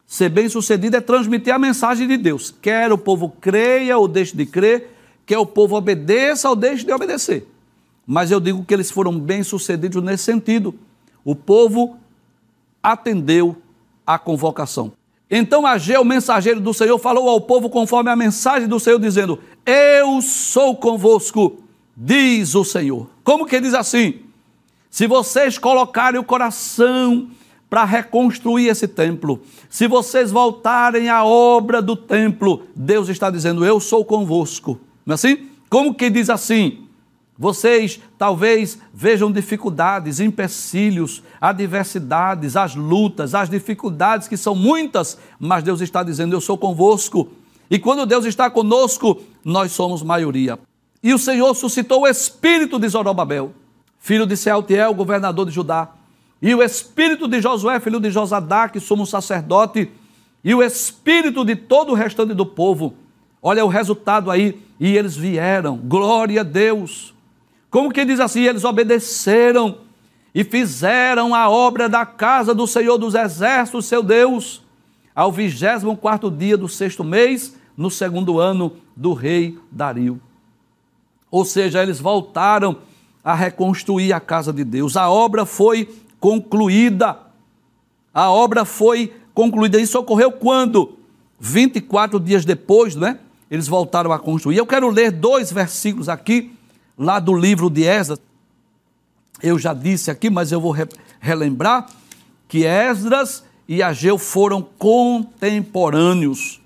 [0.07, 2.55] ser bem-sucedido é transmitir a mensagem de Deus.
[2.61, 4.91] Quer o povo creia ou deixe de crer,
[5.25, 7.49] quer o povo obedeça ou deixe de obedecer.
[8.07, 10.75] Mas eu digo que eles foram bem-sucedidos nesse sentido.
[11.25, 11.97] O povo
[12.83, 13.57] atendeu
[14.07, 14.93] à convocação.
[15.31, 20.20] Então Ageu, mensageiro do Senhor, falou ao povo conforme a mensagem do Senhor, dizendo: Eu
[20.20, 21.64] sou convosco
[21.97, 23.09] diz o Senhor.
[23.22, 24.20] Como que diz assim?
[24.90, 27.28] Se vocês colocarem o coração
[27.68, 33.80] para reconstruir esse templo, se vocês voltarem à obra do templo, Deus está dizendo: Eu
[33.80, 34.78] sou convosco.
[35.05, 35.49] Não é assim?
[35.68, 36.84] Como que diz assim?
[37.36, 45.80] Vocês talvez vejam dificuldades, empecilhos, adversidades, as lutas, as dificuldades que são muitas, mas Deus
[45.80, 47.28] está dizendo: Eu sou convosco.
[47.68, 50.57] E quando Deus está conosco, nós somos maioria.
[51.05, 53.52] E o Senhor suscitou o espírito de Zorobabel,
[53.98, 55.90] filho de Sealtiel, governador de Judá,
[56.40, 59.90] e o espírito de Josué, filho de Josadá, que somos sacerdote,
[60.42, 62.94] e o espírito de todo o restante do povo.
[63.42, 64.62] Olha o resultado aí.
[64.80, 67.14] E eles vieram, glória a Deus.
[67.70, 68.42] Como que diz assim?
[68.42, 69.78] Eles obedeceram
[70.34, 74.62] e fizeram a obra da casa do Senhor dos Exércitos, seu Deus,
[75.14, 80.20] ao vigésimo quarto dia do sexto mês, no segundo ano do rei Dario.
[81.35, 82.76] Ou seja, eles voltaram
[83.24, 84.97] a reconstruir a casa de Deus.
[84.97, 87.18] A obra foi concluída.
[88.14, 89.80] A obra foi concluída.
[89.80, 90.97] Isso ocorreu quando?
[91.41, 93.18] 24 dias depois, né?
[93.51, 94.59] Eles voltaram a construir.
[94.59, 96.53] Eu quero ler dois versículos aqui,
[96.97, 98.20] lá do livro de Esdras.
[99.43, 100.87] Eu já disse aqui, mas eu vou re
[101.18, 101.89] relembrar
[102.47, 106.61] que Esdras e Ageu foram contemporâneos.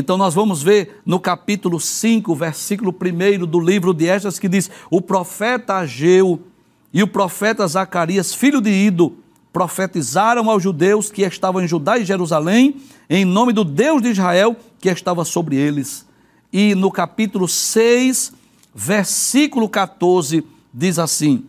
[0.00, 4.70] Então nós vamos ver no capítulo 5, versículo 1 do livro de Esdras, que diz:
[4.88, 6.40] O profeta Ageu
[6.94, 9.16] e o profeta Zacarias, filho de Ido,
[9.52, 12.76] profetizaram aos judeus que estavam em Judá e Jerusalém,
[13.10, 16.06] em nome do Deus de Israel que estava sobre eles.
[16.52, 18.32] E no capítulo 6,
[18.72, 21.44] versículo 14, diz assim: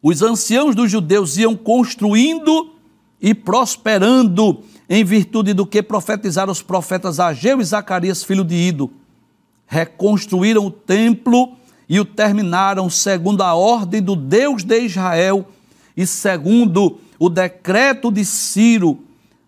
[0.00, 2.74] os anciãos dos judeus iam construindo
[3.20, 8.90] e prosperando em virtude do que profetizaram os profetas Ageu e Zacarias, filho de Ido.
[9.66, 11.56] Reconstruíram o templo
[11.88, 15.46] e o terminaram segundo a ordem do Deus de Israel
[15.96, 18.98] e segundo o decreto de Ciro,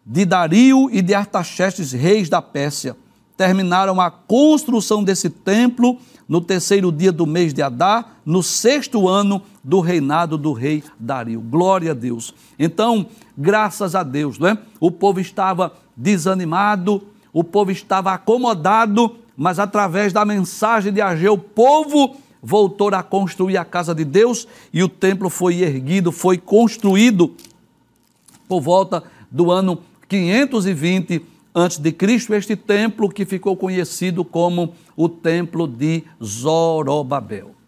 [0.04, 2.96] de Dario e de Artaxerxes, reis da Pérsia.
[3.36, 9.42] Terminaram a construção desse templo no terceiro dia do mês de Adar, no sexto ano
[9.64, 11.40] do reinado do rei Dario.
[11.40, 12.34] Glória a Deus.
[12.58, 13.06] Então,
[13.40, 14.58] graças a Deus, não é?
[14.78, 21.38] O povo estava desanimado, o povo estava acomodado, mas através da mensagem de Ageu, o
[21.38, 27.34] povo voltou a construir a casa de Deus e o templo foi erguido, foi construído
[28.46, 31.22] por volta do ano 520
[31.54, 37.59] antes de Cristo, este templo que ficou conhecido como o templo de Zorobabel.